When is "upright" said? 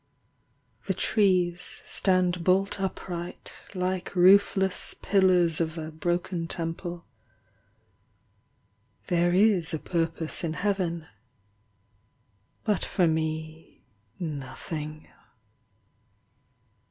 2.81-3.53